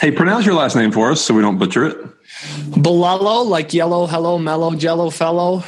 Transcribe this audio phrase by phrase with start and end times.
[0.00, 1.96] Hey, pronounce your last name for us so we don't butcher it.
[2.72, 5.62] Balalo, like yellow, hello, mellow, jello, fellow.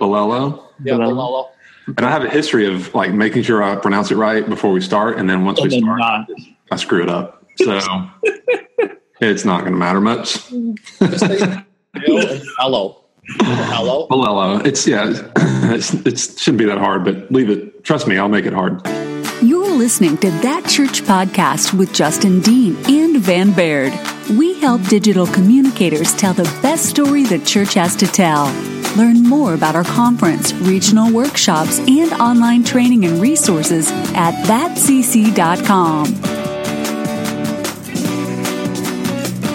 [0.00, 0.62] Balelo.
[0.84, 1.48] Yeah, Balalo.
[1.88, 4.80] And I have a history of like making sure I pronounce it right before we
[4.80, 6.28] start, and then once And we then start, not.
[6.70, 7.44] I screw it up.
[7.56, 7.80] So
[9.20, 10.38] it's not going to matter much.
[12.58, 13.04] Hello.
[13.40, 14.08] Hello.
[14.08, 14.64] Balelo.
[14.64, 15.12] It's yeah.
[15.74, 17.82] It's, it shouldn't be that hard, but leave it.
[17.82, 18.80] Trust me, I'll make it hard.
[19.42, 23.92] You're listening to That Church Podcast with Justin Dean and Van Baird.
[24.30, 28.46] We help digital communicators tell the best story the church has to tell.
[28.96, 36.14] Learn more about our conference, regional workshops, and online training and resources at thatcc.com.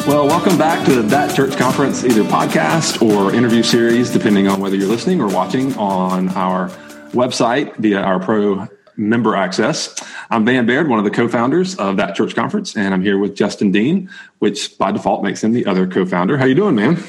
[0.08, 4.76] Well, welcome back to that church conference, either podcast or interview series, depending on whether
[4.76, 6.70] you're listening or watching on our
[7.14, 9.96] website via our pro member access.
[10.30, 13.36] I'm Van Baird, one of the co-founders of that church conference, and I'm here with
[13.36, 14.10] Justin Dean,
[14.40, 16.38] which by default makes him the other co-founder.
[16.38, 17.04] How you doing, man?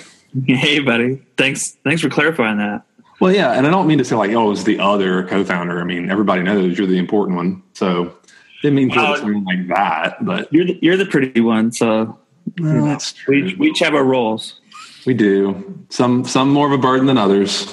[0.46, 1.22] Hey, buddy.
[1.36, 1.76] Thanks.
[1.84, 2.84] Thanks for clarifying that.
[3.20, 5.80] Well, yeah, and I don't mean to say like, oh, it's the other co-founder.
[5.80, 8.16] I mean, everybody knows you're the important one, so
[8.64, 9.14] mean it to Wow.
[9.16, 12.18] sound like that, but You're the, you're the pretty one, so
[12.58, 13.44] well, that's true.
[13.44, 14.60] we, we each have our roles.
[15.06, 15.84] We do.
[15.90, 17.64] Some some more of a burden than others,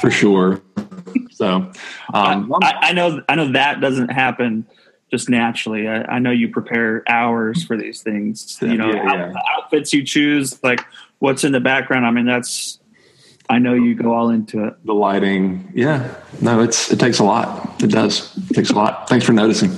[0.00, 0.60] for sure.
[1.38, 1.70] So,
[2.12, 3.22] um, I, I know.
[3.28, 4.66] I know that doesn't happen
[5.10, 5.88] just naturally.
[5.88, 8.58] I, I know you prepare hours for these things.
[8.60, 9.32] You know, Yeah, yeah.
[9.32, 10.84] the outfits you choose, like
[11.20, 12.06] what's in the background.
[12.06, 12.80] I mean, that's.
[13.50, 14.74] I know you go all into it.
[14.84, 17.82] the lighting, yeah, no, it's it takes a lot.
[17.82, 18.36] It does.
[18.50, 19.08] It takes a lot.
[19.08, 19.70] Thanks for noticing.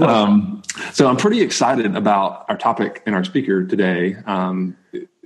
[0.00, 4.76] Um, so I'm pretty excited about our topic and our speaker today, um,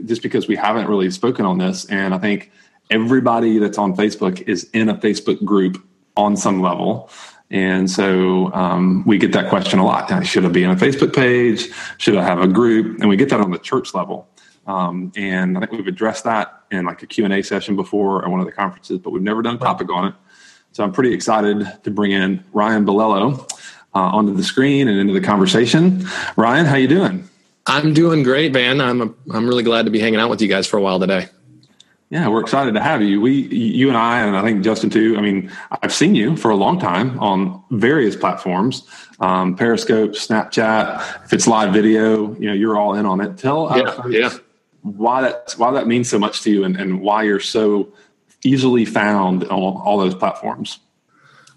[0.05, 2.51] just because we haven't really spoken on this, and I think
[2.91, 5.83] everybody that's on Facebook is in a Facebook group
[6.17, 7.11] on some level.
[7.51, 10.27] And so um, we get that question a lot.
[10.27, 11.71] Should I be on a Facebook page?
[11.97, 13.01] Should I have a group?
[13.01, 14.29] And we get that on the church level.
[14.67, 18.41] Um, and I think we've addressed that in like a Q&A session before at one
[18.41, 20.15] of the conferences, but we've never done a topic on it.
[20.73, 23.51] So I'm pretty excited to bring in Ryan Bilello
[23.95, 26.07] uh, onto the screen and into the conversation.
[26.37, 27.27] Ryan, how you doing?
[27.67, 28.81] I'm doing great, Van.
[28.81, 31.01] I'm a, I'm really glad to be hanging out with you guys for a while
[31.01, 31.29] today.
[32.11, 33.21] Yeah, we're excited to have you.
[33.21, 35.17] We, you and I, and I think Justin too.
[35.19, 35.53] I mean,
[35.83, 38.89] I've seen you for a long time on various platforms,
[39.21, 41.25] um, Periscope, Snapchat.
[41.25, 43.37] If it's live video, you know, you're all in on it.
[43.37, 44.31] Tell Yeah, folks yeah.
[44.81, 47.93] why that why that means so much to you, and, and why you're so
[48.43, 50.79] easily found on all those platforms.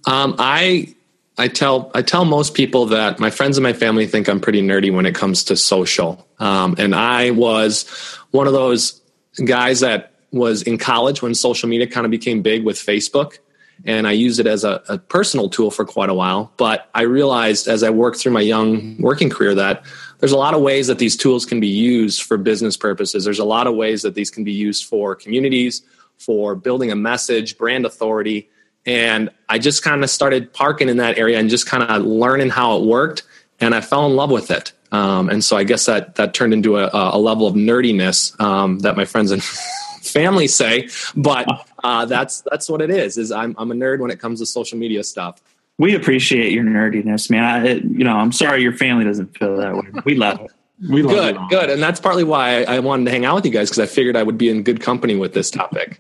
[0.06, 0.94] Um, I
[1.38, 4.62] I tell I tell most people that my friends and my family think I'm pretty
[4.62, 7.88] nerdy when it comes to social, um, and I was
[8.31, 9.00] one of those
[9.45, 13.40] guys that was in college when social media kind of became big with Facebook,
[13.86, 16.53] and I used it as a, a personal tool for quite a while.
[16.58, 19.84] But I realized as I worked through my young working career that
[20.19, 23.24] there's a lot of ways that these tools can be used for business purposes.
[23.24, 25.81] There's a lot of ways that these can be used for communities,
[26.18, 28.50] for building a message, brand authority.
[28.86, 32.52] And I just kind of started parking in that area and just kind of learning
[32.52, 33.24] how it worked.
[33.59, 34.74] And I fell in love with it.
[34.92, 38.80] Um, and so I guess that that turned into a, a level of nerdiness um,
[38.80, 39.42] that my friends and
[40.01, 40.89] family say.
[41.16, 41.47] But
[41.84, 43.17] uh, that's that's what it is.
[43.17, 45.41] Is I'm I'm a nerd when it comes to social media stuff.
[45.78, 47.44] We appreciate your nerdiness, man.
[47.44, 49.88] I, it, you know, I'm sorry your family doesn't feel that way.
[50.06, 50.51] We love it.
[50.89, 51.47] We love Good, you.
[51.50, 51.69] good.
[51.69, 53.85] And that's partly why I, I wanted to hang out with you guys because I
[53.91, 56.00] figured I would be in good company with this topic.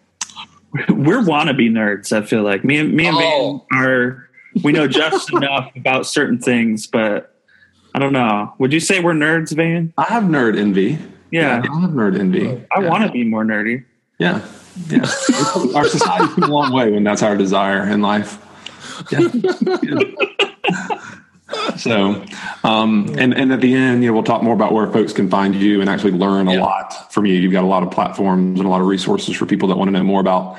[0.89, 2.11] We're wannabe nerds.
[2.15, 3.65] I feel like me and me and Oh.
[3.71, 4.29] Van are.
[4.63, 7.35] We know just enough about certain things, but
[7.95, 8.53] I don't know.
[8.59, 9.93] Would you say we're nerds, Van?
[9.97, 10.97] I have nerd envy.
[11.31, 12.65] Yeah, I have nerd envy.
[12.75, 13.83] I want to be more nerdy.
[14.21, 14.45] Yeah,
[14.89, 14.99] yeah.
[15.75, 18.37] our society's come a long way when that's our desire in life.
[19.11, 19.27] Yeah.
[19.81, 21.75] Yeah.
[21.75, 22.23] so,
[22.63, 25.27] um, and and at the end, you know, we'll talk more about where folks can
[25.29, 26.61] find you and actually learn a Yeah.
[26.61, 27.33] lot from you.
[27.33, 29.87] You've got a lot of platforms and a lot of resources for people that want
[29.87, 30.57] to know more about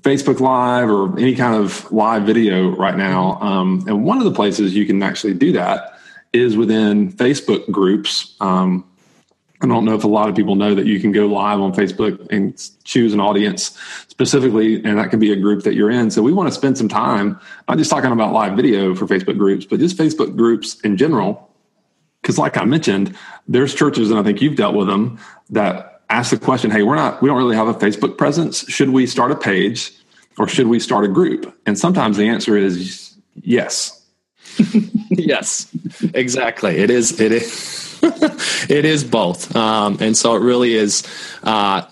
[0.00, 3.40] Facebook Live or any kind of live video right now.
[3.40, 5.98] Um, and one of the places you can actually do that
[6.34, 8.36] is within Facebook groups.
[8.40, 8.84] Um,
[9.62, 11.72] I don't know if a lot of people know that you can go live on
[11.72, 16.10] Facebook and choose an audience specifically, and that can be a group that you're in.
[16.10, 19.38] So we want to spend some time, not just talking about live video for Facebook
[19.38, 21.50] groups, but just Facebook groups in general.
[22.20, 23.16] Because, like I mentioned,
[23.48, 25.18] there's churches, and I think you've dealt with them,
[25.50, 28.68] that ask the question, "Hey, we're not, we don't really have a Facebook presence.
[28.68, 29.92] Should we start a page,
[30.38, 34.02] or should we start a group?" And sometimes the answer is yes.
[35.10, 35.68] yes,
[36.14, 36.78] exactly.
[36.78, 37.20] It is.
[37.20, 37.85] It is.
[38.68, 41.06] it is both, um, and so it really is.
[41.42, 41.82] Uh,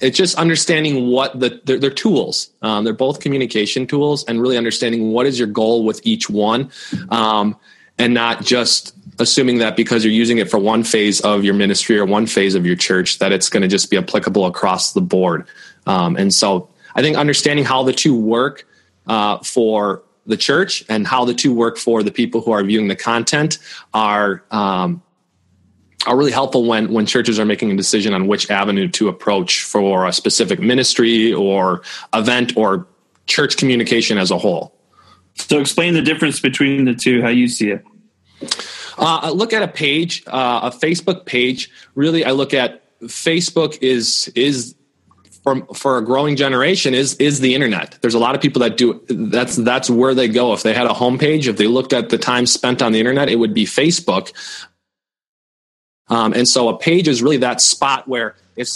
[0.00, 2.50] it's just understanding what the they're, they're tools.
[2.60, 6.70] Um, they're both communication tools, and really understanding what is your goal with each one,
[7.10, 7.56] um,
[7.98, 11.98] and not just assuming that because you're using it for one phase of your ministry
[11.98, 15.00] or one phase of your church, that it's going to just be applicable across the
[15.00, 15.46] board.
[15.86, 18.66] Um, and so I think understanding how the two work
[19.06, 22.88] uh, for the church and how the two work for the people who are viewing
[22.88, 23.58] the content
[23.92, 25.02] are um,
[26.06, 29.62] are really helpful when when churches are making a decision on which avenue to approach
[29.62, 31.82] for a specific ministry or
[32.12, 32.86] event or
[33.26, 34.74] church communication as a whole.
[35.34, 37.84] So, explain the difference between the two, how you see it.
[38.98, 41.70] Uh, look at a page, uh, a Facebook page.
[41.94, 44.74] Really, I look at Facebook is is
[45.42, 47.98] for for a growing generation is is the internet.
[48.00, 50.52] There's a lot of people that do that's that's where they go.
[50.52, 53.28] If they had a homepage, if they looked at the time spent on the internet,
[53.28, 54.32] it would be Facebook.
[56.12, 58.68] Um, and so a page is really that spot where if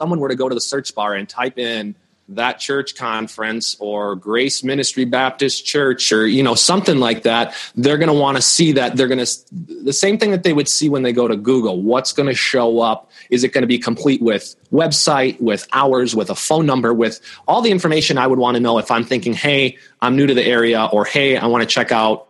[0.00, 1.94] someone were to go to the search bar and type in
[2.30, 7.98] that church conference or Grace Ministry Baptist Church or you know something like that they're
[7.98, 8.96] going to want to see that.
[8.96, 11.82] They're going to the same thing that they would see when they go to Google.
[11.82, 13.12] What's going to show up?
[13.30, 17.20] Is it going to be complete with website with hours with a phone number with
[17.46, 20.34] all the information I would want to know if I'm thinking hey I'm new to
[20.34, 22.26] the area or hey I want to check out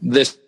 [0.00, 0.38] this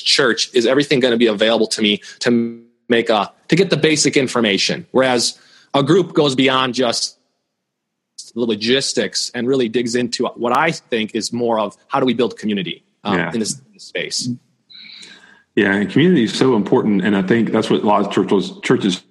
[0.00, 3.76] church is everything going to be available to me to make a to get the
[3.76, 5.38] basic information whereas
[5.74, 7.18] a group goes beyond just
[8.34, 12.14] the logistics and really digs into what I think is more of how do we
[12.14, 13.32] build community um, yeah.
[13.32, 14.28] in, this, in, this, space.
[15.54, 18.52] Yeah, and community is so important, and I think that's what a lot of churches
[18.62, 19.02] churches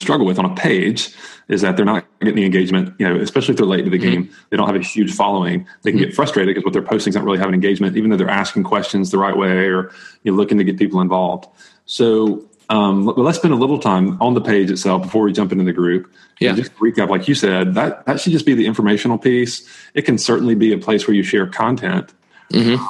[0.00, 1.14] struggle with on a page
[1.48, 2.94] is that they're not getting the engagement.
[2.98, 4.10] You know, especially if they're late to the mm-hmm.
[4.10, 5.66] game, they don't have a huge following.
[5.82, 6.08] They can mm-hmm.
[6.08, 8.64] get frustrated because what they're posting is not really having engagement, even though they're asking
[8.64, 9.92] questions the right way or
[10.22, 11.48] you know, looking to get people involved.
[11.86, 15.64] So um, let's spend a little time on the page itself before we jump into
[15.64, 16.12] the group.
[16.38, 16.54] Yeah.
[16.54, 19.68] just recap, like you said, that that should just be the informational piece.
[19.92, 22.14] It can certainly be a place where you share content,
[22.52, 22.82] mm-hmm.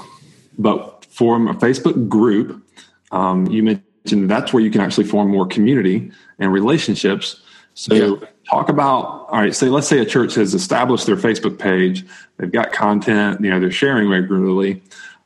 [0.58, 2.62] but form a Facebook group.
[3.10, 7.42] Um, you mentioned that's where you can actually form more community and relationships.
[7.74, 8.26] So yeah.
[8.48, 9.54] talk about all right.
[9.54, 12.04] Say let's say a church has established their Facebook page.
[12.36, 13.40] They've got content.
[13.40, 14.82] You know they're sharing regularly.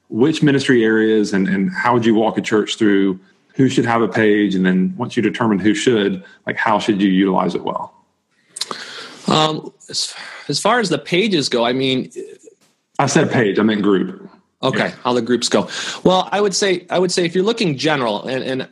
[0.08, 3.18] Which ministry areas and and how would you walk a church through?
[3.54, 7.00] who should have a page and then once you determine who should like how should
[7.00, 7.94] you utilize it well
[9.26, 10.14] um, as,
[10.48, 12.10] as far as the pages go i mean
[12.98, 14.23] i said page i meant group
[14.64, 14.94] okay yeah.
[15.04, 15.68] how the groups go
[16.02, 18.68] well i would say i would say if you're looking general and, and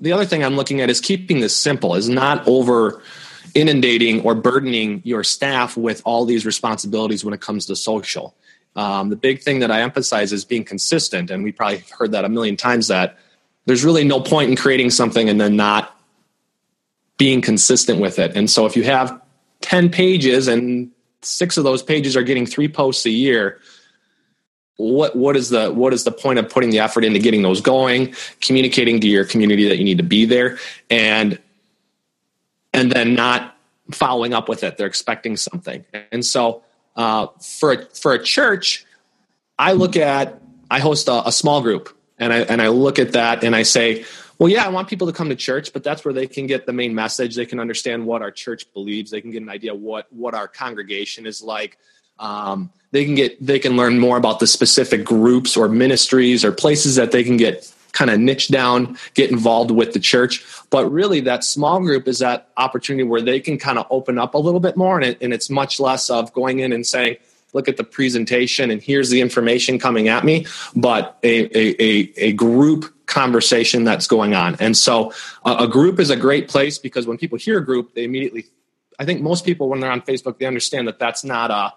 [0.00, 3.02] the other thing i'm looking at is keeping this simple is not over
[3.54, 8.34] inundating or burdening your staff with all these responsibilities when it comes to social
[8.76, 12.24] um, the big thing that i emphasize is being consistent and we probably heard that
[12.24, 13.18] a million times that
[13.66, 15.94] there's really no point in creating something and then not
[17.16, 18.36] being consistent with it.
[18.36, 19.20] And so if you have
[19.60, 20.90] 10 pages and
[21.22, 23.60] six of those pages are getting three posts a year,
[24.76, 27.60] what what is the what is the point of putting the effort into getting those
[27.60, 30.58] going, communicating to your community that you need to be there
[30.90, 31.38] and
[32.72, 33.56] and then not
[33.92, 34.76] following up with it.
[34.76, 35.84] They're expecting something.
[36.10, 36.62] And so
[36.96, 38.84] uh, for a, for a church,
[39.58, 40.40] I look at
[40.70, 43.62] I host a, a small group and I and I look at that and I
[43.62, 44.04] say,
[44.38, 46.66] well, yeah, I want people to come to church, but that's where they can get
[46.66, 47.36] the main message.
[47.36, 49.10] They can understand what our church believes.
[49.10, 51.78] They can get an idea what what our congregation is like.
[52.18, 56.52] Um, they can get they can learn more about the specific groups or ministries or
[56.52, 60.44] places that they can get kind of niche down, get involved with the church.
[60.70, 64.34] But really, that small group is that opportunity where they can kind of open up
[64.34, 67.16] a little bit more, and, it, and it's much less of going in and saying,
[67.54, 70.44] look at the presentation and here's the information coming at me,
[70.76, 74.56] but a, a, a, group conversation that's going on.
[74.58, 75.12] And so
[75.44, 78.46] a group is a great place because when people hear a group, they immediately,
[78.98, 81.72] I think most people, when they're on Facebook, they understand that that's not a,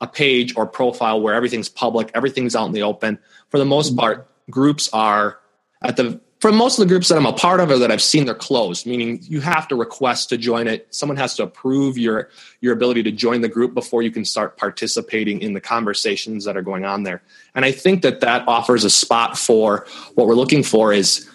[0.00, 3.18] a page or profile where everything's public, everything's out in the open.
[3.50, 4.00] For the most mm-hmm.
[4.00, 5.38] part, groups are
[5.82, 8.02] at the for most of the groups that I'm a part of or that I've
[8.02, 10.86] seen, they're closed, meaning you have to request to join it.
[10.90, 12.28] Someone has to approve your
[12.60, 16.56] your ability to join the group before you can start participating in the conversations that
[16.56, 17.22] are going on there.
[17.54, 21.28] And I think that that offers a spot for what we're looking for is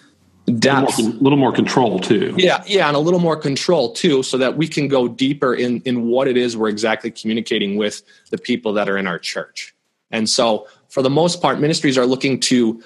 [0.46, 2.34] depth, a little, more, little more control too.
[2.36, 5.80] Yeah, yeah, and a little more control too, so that we can go deeper in
[5.82, 9.74] in what it is we're exactly communicating with the people that are in our church.
[10.10, 12.82] And so, for the most part, ministries are looking to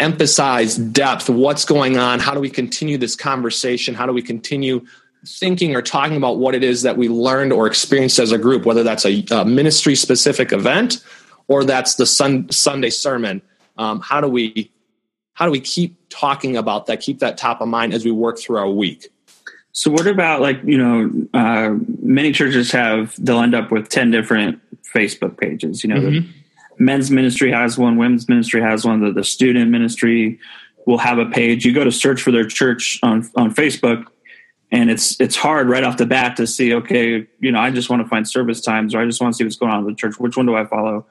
[0.00, 4.80] emphasize depth what's going on how do we continue this conversation how do we continue
[5.26, 8.64] thinking or talking about what it is that we learned or experienced as a group
[8.64, 11.02] whether that's a, a ministry specific event
[11.48, 13.42] or that's the sun, sunday sermon
[13.76, 14.70] um, how do we
[15.38, 18.38] how do we keep talking about that keep that top of mind as we work
[18.38, 19.08] through our week
[19.72, 24.10] so what about like you know uh, many churches have they'll end up with 10
[24.10, 24.60] different
[24.94, 26.30] facebook pages you know mm-hmm
[26.78, 30.38] men's ministry has one, women's ministry has one, the, the student ministry
[30.86, 31.64] will have a page.
[31.64, 34.06] You go to search for their church on on Facebook,
[34.70, 36.74] and it's it's hard right off the bat to see.
[36.74, 39.36] Okay, you know, I just want to find service times, or I just want to
[39.36, 40.18] see what's going on in the church.
[40.18, 41.06] Which one do I follow?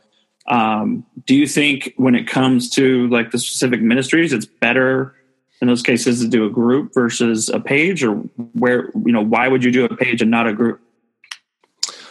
[0.48, 5.16] Um, do you think when it comes to like the specific ministries, it's better
[5.62, 8.16] in those cases to do a group versus a page, or
[8.54, 10.80] where you know why would you do a page and not a group?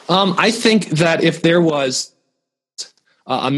[0.08, 2.12] Um, I think that if there was
[3.26, 3.50] a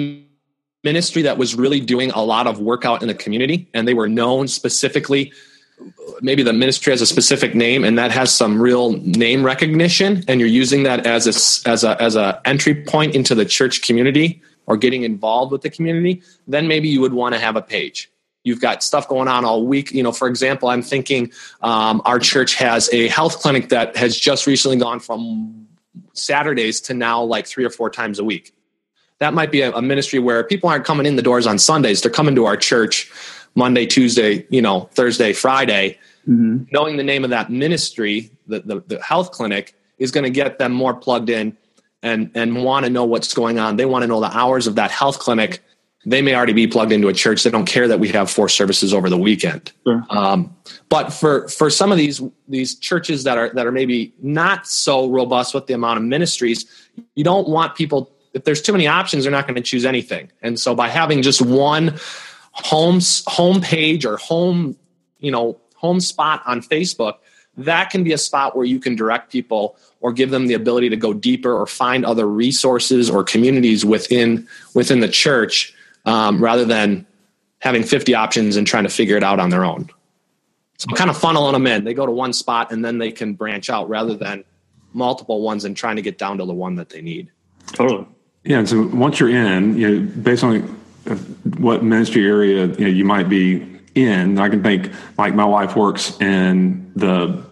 [0.84, 3.94] ministry that was really doing a lot of work out in the community and they
[3.94, 5.32] were known specifically
[6.20, 10.40] maybe the ministry has a specific name and that has some real name recognition and
[10.40, 14.40] you're using that as a as a as a entry point into the church community
[14.68, 18.10] or getting involved with the community then maybe you would want to have a page
[18.44, 21.32] you've got stuff going on all week you know for example i'm thinking
[21.62, 25.66] um, our church has a health clinic that has just recently gone from
[26.12, 28.54] saturdays to now like three or four times a week
[29.18, 32.02] that might be a, a ministry where people aren't coming in the doors on Sundays.
[32.02, 33.10] They're coming to our church
[33.54, 35.98] Monday, Tuesday, you know, Thursday, Friday.
[36.28, 36.64] Mm-hmm.
[36.70, 40.58] Knowing the name of that ministry, the, the, the health clinic, is going to get
[40.58, 41.56] them more plugged in
[42.02, 43.76] and, and want to know what's going on.
[43.76, 45.62] They want to know the hours of that health clinic.
[46.06, 47.42] They may already be plugged into a church.
[47.42, 49.72] They don't care that we have four services over the weekend.
[49.84, 50.06] Sure.
[50.10, 50.56] Um,
[50.88, 55.08] but for, for some of these, these churches that are, that are maybe not so
[55.08, 56.66] robust with the amount of ministries,
[57.14, 60.30] you don't want people if there's too many options, they're not going to choose anything.
[60.42, 61.98] And so by having just one
[62.52, 64.76] home home page or home,
[65.18, 67.14] you know, home spot on Facebook,
[67.58, 70.88] that can be a spot where you can direct people or give them the ability
[70.88, 75.74] to go deeper or find other resources or communities within within the church
[76.06, 77.06] um, rather than
[77.60, 79.90] having 50 options and trying to figure it out on their own.
[80.78, 81.82] So i'm kind of funneling them in.
[81.82, 84.44] They go to one spot and then they can branch out rather than
[84.92, 87.30] multiple ones and trying to get down to the one that they need.
[87.72, 88.06] Totally.
[88.44, 90.60] Yeah, and so once you're in, you know, based on
[91.58, 95.74] what ministry area you, know, you might be in, I can think like my wife
[95.74, 97.44] works in the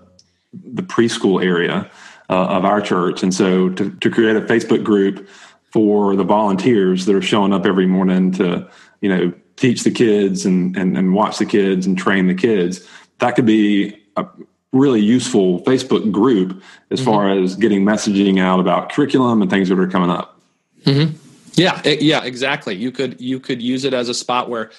[0.65, 1.91] the preschool area
[2.29, 5.29] uh, of our church, and so to, to create a Facebook group
[5.71, 8.69] for the volunteers that are showing up every morning to
[9.01, 12.87] you know teach the kids and and, and watch the kids and train the kids,
[13.19, 14.27] that could be a
[14.73, 17.11] really useful Facebook group as mm-hmm.
[17.11, 20.41] far as getting messaging out about curriculum and things that are coming up.
[20.85, 21.17] Mm-hmm.
[21.55, 22.75] Yeah, yeah, exactly.
[22.75, 24.71] You could you could use it as a spot where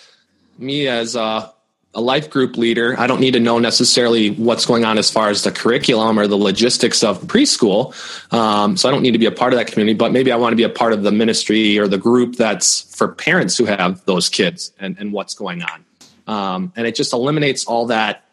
[0.60, 1.52] me as a,
[1.98, 5.30] a life group leader, I don't need to know necessarily what's going on as far
[5.30, 7.92] as the curriculum or the logistics of preschool.
[8.32, 10.36] Um, so I don't need to be a part of that community, but maybe I
[10.36, 13.66] want to be a part of the ministry or the group that's for parents who
[13.66, 15.86] have those kids and, and what's going on.
[16.28, 18.26] Um, and it just eliminates all that.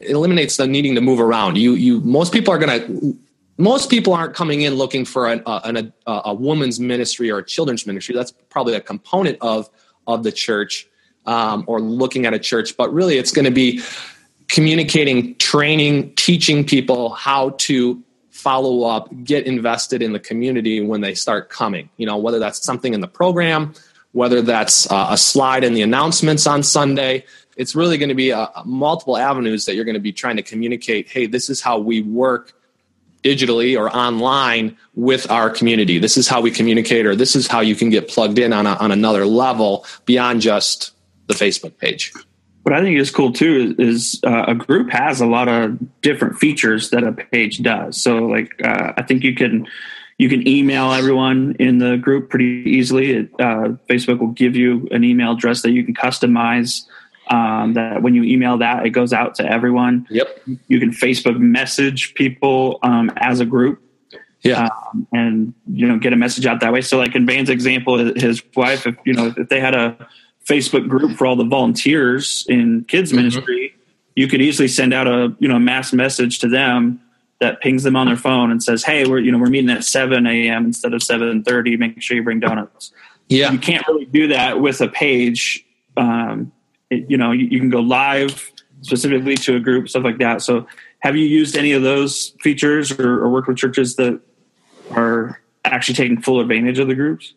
[0.00, 1.58] It eliminates the needing to move around.
[1.58, 3.18] You, you, most people are going to
[3.58, 7.38] most people aren't coming in looking for an, a, an, a, a, woman's ministry or
[7.38, 8.14] a children's ministry.
[8.14, 9.70] That's probably a component of
[10.06, 10.86] of the church
[11.26, 12.76] um, or looking at a church.
[12.76, 13.82] But really, it's going to be
[14.48, 21.14] communicating, training, teaching people how to follow up, get invested in the community when they
[21.14, 21.88] start coming.
[21.96, 23.74] You know, whether that's something in the program,
[24.12, 27.24] whether that's uh, a slide in the announcements on Sunday.
[27.56, 30.42] It's really going to be uh, multiple avenues that you're going to be trying to
[30.42, 31.08] communicate.
[31.08, 32.52] Hey, this is how we work
[33.22, 35.98] digitally or online with our community.
[35.98, 38.66] This is how we communicate, or this is how you can get plugged in on,
[38.66, 40.92] a, on another level beyond just
[41.26, 42.12] the Facebook page.
[42.62, 46.38] What I think is cool too is, uh, a group has a lot of different
[46.38, 48.02] features that a page does.
[48.02, 49.68] So, like, uh, I think you can
[50.18, 53.12] you can email everyone in the group pretty easily.
[53.12, 56.84] It, uh, Facebook will give you an email address that you can customize
[57.28, 60.06] um, that when you email that, it goes out to everyone.
[60.10, 60.40] Yep.
[60.68, 63.82] You can Facebook message people um, as a group.
[64.42, 64.68] Yeah.
[64.68, 66.80] Um, and, you know, get a message out that way.
[66.80, 70.08] So like in Van's example, his wife, if, you know, if they had a
[70.46, 73.18] Facebook group for all the volunteers in kids mm-hmm.
[73.18, 73.74] ministry,
[74.14, 77.00] you could easily send out a, you know, mass message to them
[77.40, 79.84] that pings them on their phone and says, Hey, we're, you know, we're meeting at
[79.84, 80.64] 7 a.m.
[80.64, 81.76] instead of 730.
[81.76, 82.92] Make sure you bring donuts.
[83.28, 83.50] Yeah.
[83.52, 85.66] You can't really do that with a page.
[85.96, 86.52] Um,
[86.90, 90.42] it, you know you, you, can go live specifically to a group stuff like that
[90.42, 90.66] so
[91.00, 94.20] have you used any of those features or, or worked with churches that
[94.92, 97.34] are actually taking full advantage of the groups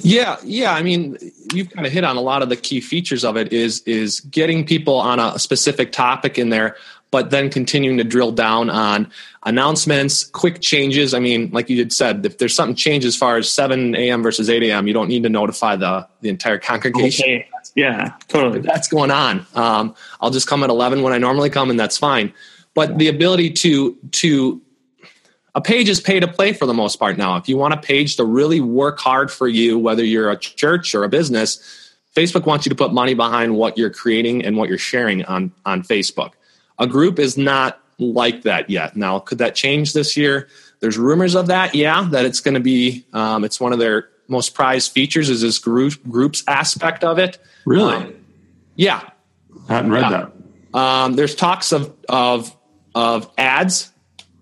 [0.00, 1.16] yeah yeah i mean
[1.52, 4.20] you've kind of hit on a lot of the key features of it is is
[4.20, 6.76] getting people on a specific topic in there
[7.10, 9.10] but then continuing to drill down on
[9.44, 11.14] announcements, quick changes.
[11.14, 14.22] I mean, like you had said, if there's something change as far as 7 a.m.
[14.22, 17.24] versus 8 a.m., you don't need to notify the, the entire congregation.
[17.24, 17.48] Okay.
[17.74, 18.60] Yeah, totally.
[18.60, 19.46] That's going on.
[19.54, 22.32] Um, I'll just come at 11 when I normally come, and that's fine.
[22.74, 24.60] But the ability to to
[25.58, 27.36] a page is pay to play for the most part now.
[27.36, 30.94] If you want a page to really work hard for you, whether you're a church
[30.94, 34.68] or a business, Facebook wants you to put money behind what you're creating and what
[34.68, 36.34] you're sharing on, on Facebook.
[36.78, 38.96] A group is not like that yet.
[38.96, 40.46] Now, could that change this year?
[40.78, 44.10] There's rumors of that, yeah, that it's going to be, um, it's one of their
[44.28, 47.36] most prized features is this group, groups aspect of it.
[47.66, 47.96] Really?
[47.96, 48.14] Um,
[48.76, 49.10] yeah.
[49.68, 50.28] I hadn't read yeah.
[50.72, 50.78] that.
[50.78, 52.56] Um, there's talks of, of,
[52.94, 53.90] of ads,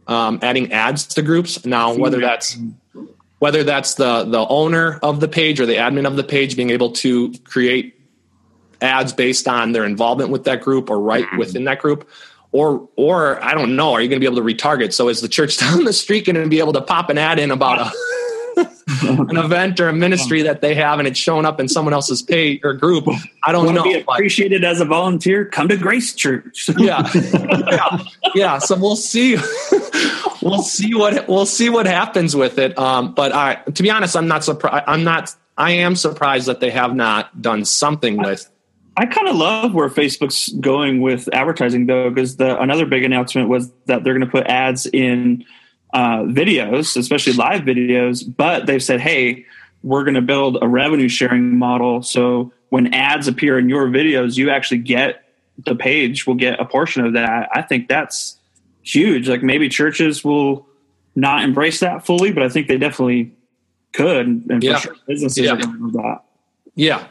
[0.06, 1.64] um, adding ads to groups.
[1.64, 2.58] Now, whether that's
[3.38, 6.70] whether that's the the owner of the page or the admin of the page being
[6.70, 8.00] able to create
[8.80, 11.38] ads based on their involvement with that group or right mm-hmm.
[11.38, 12.08] within that group
[12.52, 14.92] or or I don't know, are you going to be able to retarget?
[14.92, 17.38] So is the church down the street going to be able to pop an ad
[17.38, 17.92] in about a
[19.02, 22.22] an event or a ministry that they have and it's showing up in someone else's
[22.22, 23.06] page or group.
[23.42, 23.82] I don't Want know.
[23.82, 25.44] To be appreciated as a volunteer.
[25.44, 26.70] Come to Grace Church.
[26.78, 27.98] yeah, yeah,
[28.34, 28.58] yeah.
[28.58, 29.36] So we'll see.
[30.46, 32.78] We'll see what we'll see what happens with it.
[32.78, 34.84] Um, but I, to be honest, I'm not surprised.
[34.86, 35.34] I'm not.
[35.58, 38.50] I am surprised that they have not done something with
[38.96, 43.48] I kind of love where Facebook's going with advertising, though, because the another big announcement
[43.48, 45.44] was that they're going to put ads in
[45.92, 48.24] uh, videos, especially live videos.
[48.26, 49.44] But they've said, "Hey,
[49.82, 52.02] we're going to build a revenue sharing model.
[52.02, 55.22] So when ads appear in your videos, you actually get
[55.64, 58.38] the page will get a portion of that." I think that's
[58.86, 59.28] huge.
[59.28, 60.66] Like maybe churches will
[61.14, 63.32] not embrace that fully, but I think they definitely
[63.92, 64.78] could, and yeah.
[64.78, 65.52] sure businesses yeah.
[65.52, 66.24] are going to do that.
[66.74, 67.06] Yeah,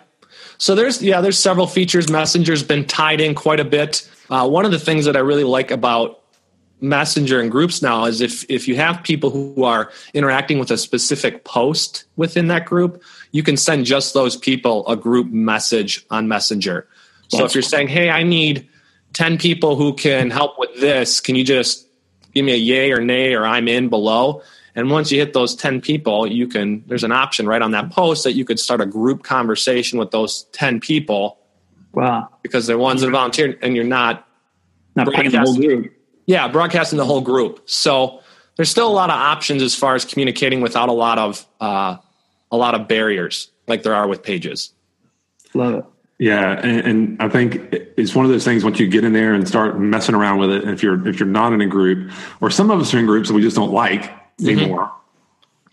[0.57, 2.09] so there's yeah, there's several features.
[2.09, 4.09] Messenger's been tied in quite a bit.
[4.29, 6.21] Uh, one of the things that I really like about
[6.81, 10.77] Messenger and groups now is if if you have people who are interacting with a
[10.77, 13.01] specific post within that group,
[13.31, 16.87] you can send just those people a group message on Messenger.
[17.29, 18.67] So That's if you're saying, "Hey, I need
[19.15, 21.87] 10 people who can help with this, can you just
[22.33, 24.43] give me a yay or nay or I'm in below?"
[24.75, 27.91] And once you hit those 10 people, you can, there's an option right on that
[27.91, 31.39] post that you could start a group conversation with those 10 people.
[31.93, 32.29] Wow.
[32.43, 34.27] Because they're ones that volunteer and you're not,
[34.95, 35.93] not paying the whole group.
[36.25, 37.61] Yeah, broadcasting the whole group.
[37.65, 38.21] So
[38.57, 41.97] there's still a lot of options as far as communicating without a lot of, uh,
[42.51, 44.73] a lot of barriers like there are with pages.
[45.53, 45.85] Love it.
[46.17, 48.63] Yeah, and, and, I think it's one of those things.
[48.63, 51.27] Once you get in there and start messing around with it, if you're if you're
[51.27, 53.73] not in a group, or some of us are in groups that we just don't
[53.73, 54.49] like, mm-hmm.
[54.49, 54.91] anymore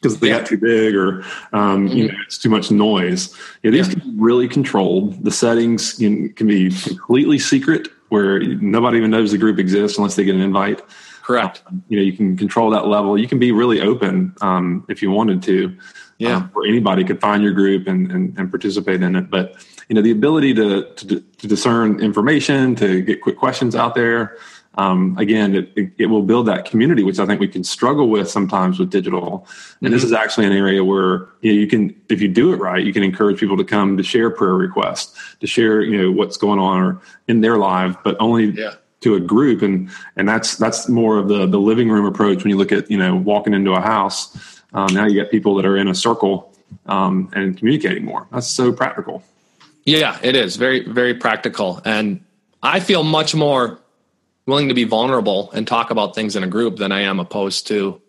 [0.02, 0.38] because they yeah.
[0.38, 1.20] got too big or
[1.52, 1.96] um, mm-hmm.
[1.96, 3.34] you know it's too much noise.
[3.62, 3.94] Yeah, these yeah.
[3.94, 5.22] can be really controlled.
[5.24, 10.16] The settings can, can, be completely secret, where nobody even knows the group exists unless
[10.16, 10.82] they get an invite.
[11.22, 11.62] Correct.
[11.66, 13.16] Um, you know, you can control that level.
[13.16, 15.76] You can be really open um, if you wanted to.
[16.22, 16.36] Yeah.
[16.36, 19.28] Um, where anybody could find your group and, and, and, participate in it.
[19.28, 19.56] But
[19.88, 24.36] you know, the ability to, to, to discern information, to get quick questions out there,
[24.76, 28.08] um, again, it, it, it, will build that community, which I think we can struggle
[28.08, 29.46] with sometimes with digital.
[29.80, 29.92] And mm-hmm.
[29.92, 32.82] this is actually an area where you, know, you can, if you do it right,
[32.84, 36.38] you can encourage people to come to share prayer requests, to share, you know, what's
[36.38, 38.74] going on or in their life, but only yeah.
[39.00, 39.60] to a group.
[39.60, 42.90] And and that's that's more of the the living room approach when you look at
[42.90, 44.51] you know walking into a house.
[44.74, 46.52] Um, now you get people that are in a circle
[46.86, 48.26] um, and communicating more.
[48.32, 49.22] That's so practical.
[49.84, 52.24] Yeah, it is very very practical, and
[52.62, 53.80] I feel much more
[54.46, 57.66] willing to be vulnerable and talk about things in a group than I am opposed
[57.68, 58.00] to.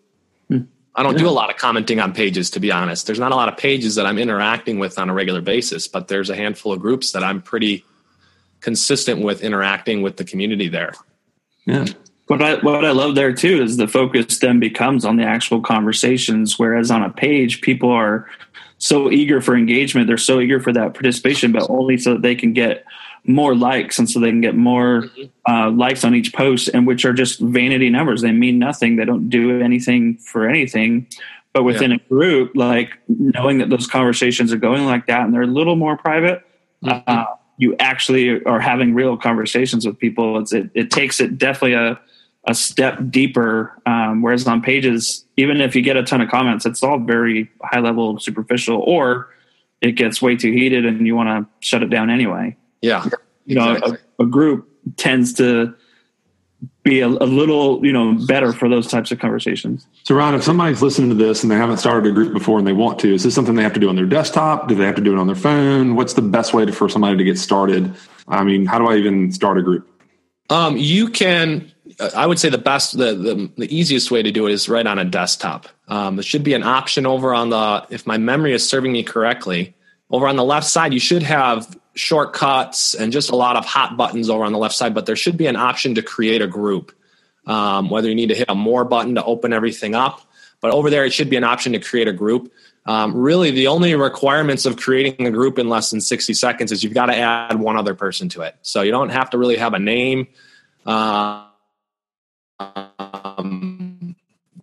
[0.48, 0.62] Hmm.
[0.94, 1.20] I don't yeah.
[1.20, 3.06] do a lot of commenting on pages, to be honest.
[3.06, 6.08] There's not a lot of pages that I'm interacting with on a regular basis, but
[6.08, 7.84] there's a handful of groups that I'm pretty
[8.60, 10.94] consistent with interacting with the community there.
[11.66, 11.86] Yeah.
[12.26, 15.60] What I what I love there too is the focus then becomes on the actual
[15.60, 18.26] conversations, whereas on a page, people are
[18.78, 22.34] so eager for engagement, they're so eager for that participation, but only so that they
[22.34, 22.84] can get
[23.26, 25.50] more likes and so they can get more mm-hmm.
[25.50, 29.04] uh, likes on each post and which are just vanity numbers they mean nothing they
[29.04, 31.06] don't do anything for anything
[31.54, 31.96] but within yeah.
[31.96, 35.76] a group like knowing that those conversations are going like that and they're a little
[35.76, 36.44] more private
[36.84, 37.02] mm-hmm.
[37.06, 37.24] uh,
[37.56, 41.98] you actually are having real conversations with people it's, it, it takes it definitely a,
[42.46, 46.66] a step deeper um, whereas on pages even if you get a ton of comments
[46.66, 49.30] it's all very high level superficial or
[49.80, 53.08] it gets way too heated and you want to shut it down anyway yeah.
[53.46, 53.98] You know, exactly.
[54.18, 55.74] a, a, group tends to
[56.82, 59.86] be a, a, little, you know, better for those types of conversations.
[60.04, 62.66] So, Ron, if somebody's listening to this and they haven't started a group before and
[62.66, 64.68] they want to, is this something they have to do on their desktop?
[64.68, 65.96] Do they have to do it on their phone?
[65.96, 67.94] What's the best way to, for somebody to get started?
[68.28, 69.88] I mean, how do I even start a group?
[70.50, 71.70] Um, you can.
[71.98, 74.68] Uh, I would say the best, the, the, the easiest way to do it is
[74.68, 75.68] right on a desktop.
[75.88, 79.02] Um, there should be an option over on the, if my memory is serving me
[79.02, 79.74] correctly,
[80.10, 83.96] over on the left side, you should have shortcuts and just a lot of hot
[83.96, 86.46] buttons over on the left side, but there should be an option to create a
[86.46, 86.92] group.
[87.46, 90.20] um, whether you need to hit a more button to open everything up.
[90.60, 92.52] But over there, it should be an option to create a group.
[92.86, 96.82] Um, really, the only requirements of creating a group in less than 60 seconds is
[96.82, 98.56] you've got to add one other person to it.
[98.62, 100.28] So you don't have to really have a name
[100.86, 101.46] um,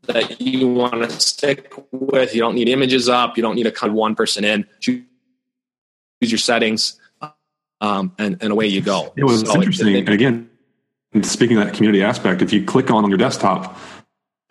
[0.04, 2.36] that you want to stick with.
[2.36, 3.38] You don't need images up.
[3.38, 4.68] You don't need to cut one person in.
[4.80, 5.04] Choose
[6.20, 7.00] your settings,
[7.82, 9.12] um, and, and away you go.
[9.18, 9.90] It was so interesting.
[9.90, 10.50] It, it, and again,
[11.24, 13.78] speaking of that community aspect, if you click on, on your desktop,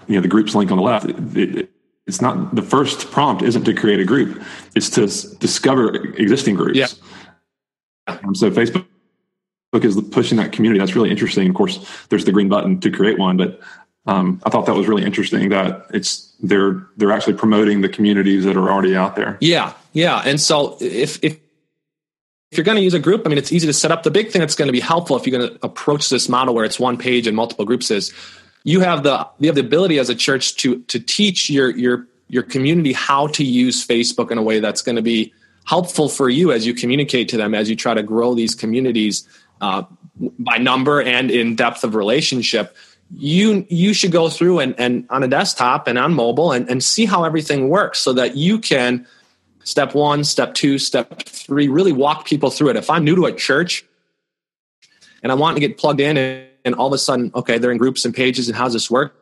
[0.07, 1.07] you know the groups link on the left.
[1.37, 1.71] It,
[2.07, 4.43] it's not the first prompt isn't to create a group;
[4.75, 5.03] it's to
[5.39, 6.77] discover existing groups.
[6.77, 6.89] Yeah.
[8.09, 8.85] Um, so Facebook
[9.73, 10.81] is pushing that community.
[10.81, 11.49] That's really interesting.
[11.49, 13.61] Of course, there's the green button to create one, but
[14.07, 18.45] um, I thought that was really interesting that it's they're they're actually promoting the communities
[18.45, 19.39] that are already out there.
[19.41, 20.23] Yeah, yeah.
[20.25, 21.39] And so if if
[22.51, 24.03] if you're going to use a group, I mean, it's easy to set up.
[24.03, 26.53] The big thing that's going to be helpful if you're going to approach this model
[26.53, 28.13] where it's one page and multiple groups is
[28.65, 32.07] you have the you have the ability as a church to to teach your your
[32.29, 35.33] your community how to use Facebook in a way that's going to be
[35.65, 39.29] helpful for you as you communicate to them as you try to grow these communities
[39.61, 39.83] uh,
[40.39, 42.77] by number and in depth of relationship
[43.15, 46.83] you you should go through and, and on a desktop and on mobile and, and
[46.83, 49.07] see how everything works so that you can
[49.71, 53.27] step one step two step three really walk people through it if i'm new to
[53.27, 53.85] a church
[55.23, 57.73] and i want to get plugged in and, and all of a sudden okay they're
[57.73, 59.15] in groups and pages and how's this work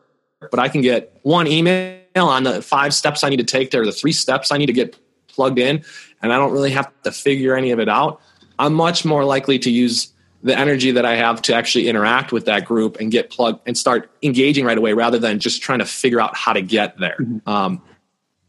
[0.51, 3.85] but i can get one email on the five steps i need to take there
[3.85, 5.83] the three steps i need to get plugged in
[6.21, 8.19] and i don't really have to figure any of it out
[8.57, 12.45] i'm much more likely to use the energy that I have to actually interact with
[12.45, 15.85] that group and get plugged and start engaging right away rather than just trying to
[15.85, 17.17] figure out how to get there.
[17.19, 17.49] Mm-hmm.
[17.49, 17.81] Um,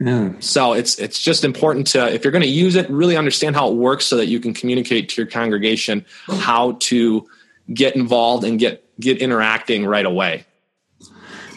[0.01, 0.33] yeah.
[0.41, 3.69] So it's it's just important to if you're going to use it, really understand how
[3.69, 7.29] it works so that you can communicate to your congregation how to
[7.75, 10.47] get involved and get get interacting right away.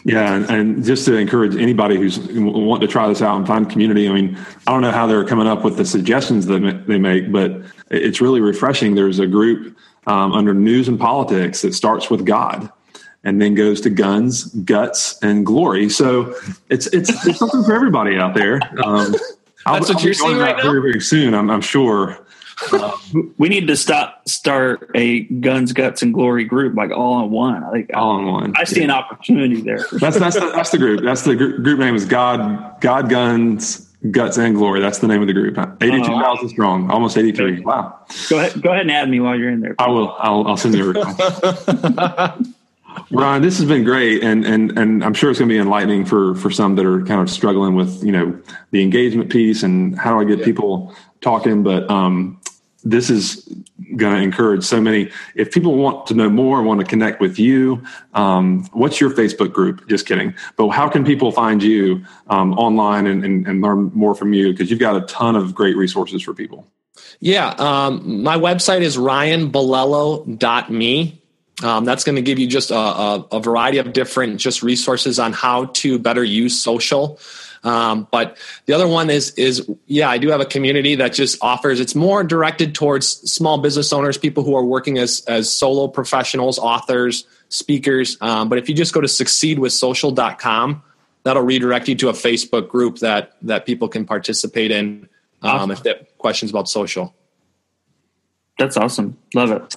[0.06, 3.70] Yeah, and, and, just to encourage anybody who's wanting to try this out and find
[3.70, 4.06] community.
[4.06, 7.32] I mean, I don't know how they're coming up with the suggestions that they make,
[7.32, 8.94] but it's really refreshing.
[8.94, 9.74] There's a group
[10.06, 12.70] um, under news and politics that starts with God
[13.24, 15.88] and then goes to guns, guts, and glory.
[15.88, 16.34] So
[16.68, 18.60] it's it's, it's something for everybody out there.
[18.84, 19.12] Um,
[19.66, 20.62] That's I'll, what I'll you're seeing right now.
[20.62, 22.18] Very very soon, I'm, I'm sure.
[23.38, 27.64] we need to stop start a guns, guts, and glory group like all in one.
[27.64, 28.54] I think all in one.
[28.56, 28.84] I see yeah.
[28.84, 29.84] an opportunity there.
[29.92, 31.02] That's that's the, that's the group.
[31.02, 34.80] That's the group name is God God Guns Guts and Glory.
[34.80, 35.58] That's the name of the group.
[35.80, 37.60] 82,000 uh, strong, almost 83.
[37.60, 37.98] Wow.
[38.28, 39.74] Go ahead, go ahead and add me while you're in there.
[39.78, 40.14] I will.
[40.18, 42.54] I'll, I'll send you a request.
[43.10, 46.04] Ryan, this has been great, and and and I'm sure it's going to be enlightening
[46.04, 48.38] for for some that are kind of struggling with you know
[48.70, 50.44] the engagement piece and how do I get yeah.
[50.44, 51.62] people talking.
[51.62, 52.40] But um,
[52.84, 53.48] this is
[53.96, 55.10] going to encourage so many.
[55.34, 59.52] If people want to know more, want to connect with you, um, what's your Facebook
[59.52, 59.88] group?
[59.88, 60.34] Just kidding.
[60.56, 64.52] But how can people find you um, online and, and, and, learn more from you?
[64.52, 66.66] Because you've got a ton of great resources for people.
[67.20, 67.48] Yeah.
[67.58, 71.20] Um, my website is ryanbilello.me.
[71.62, 75.18] Um, that's going to give you just a, a, a variety of different just resources
[75.18, 77.20] on how to better use social.
[77.62, 78.36] Um, but
[78.66, 81.80] the other one is is yeah, I do have a community that just offers.
[81.80, 86.58] It's more directed towards small business owners, people who are working as as solo professionals,
[86.58, 88.18] authors, speakers.
[88.20, 90.82] Um, but if you just go to succeedwithsocial.com,
[91.22, 95.08] that'll redirect you to a Facebook group that that people can participate in
[95.42, 95.70] um, awesome.
[95.70, 97.14] if they have questions about social.
[98.58, 99.16] That's awesome.
[99.34, 99.76] Love it.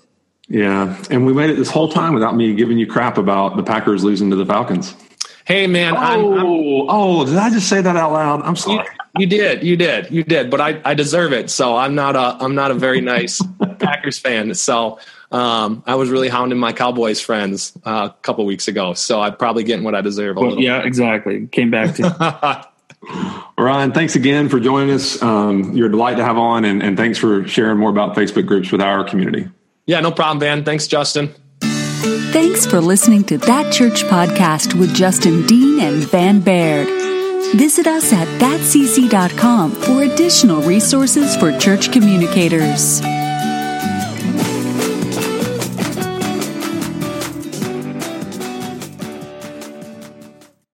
[0.49, 3.63] Yeah, and we made it this whole time without me giving you crap about the
[3.63, 4.95] Packers losing to the Falcons.
[5.43, 6.45] Hey man, oh, I'm, I'm,
[6.89, 8.41] oh, did I just say that out loud?
[8.41, 8.85] I'm sorry.
[9.17, 11.49] You, you, did, you did, you did, but I, I deserve it.
[11.49, 13.41] So I'm not a I'm not a very nice
[13.79, 14.53] Packers fan.
[14.55, 14.99] So
[15.31, 18.93] um, I was really hounding my Cowboys friends uh, a couple weeks ago.
[18.93, 20.37] So I'm probably getting what I deserve.
[20.37, 21.47] Well, yeah, exactly.
[21.47, 22.67] Came back to.
[23.57, 25.21] Ryan, thanks again for joining us.
[25.21, 28.45] Um, you're a delight to have on, and, and thanks for sharing more about Facebook
[28.45, 29.49] groups with our community.
[29.87, 30.63] Yeah, no problem, Van.
[30.63, 31.33] Thanks, Justin.
[31.61, 36.87] Thanks for listening to That Church podcast with Justin Dean and Van Baird.
[37.55, 43.01] Visit us at thatcc.com for additional resources for church communicators.